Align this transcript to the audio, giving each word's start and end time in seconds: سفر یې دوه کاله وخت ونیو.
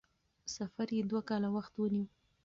سفر 0.55 0.87
یې 0.97 1.01
دوه 1.09 1.21
کاله 1.29 1.49
وخت 1.55 1.73
ونیو. 1.77 2.05